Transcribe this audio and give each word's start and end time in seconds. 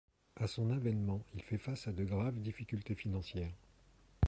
À 0.35 0.47
son 0.47 0.71
avènement, 0.71 1.23
il 1.35 1.43
fait 1.43 1.59
face 1.59 1.87
à 1.87 1.91
de 1.91 2.03
graves 2.03 2.39
difficultés 2.39 2.95
financières. 2.95 3.53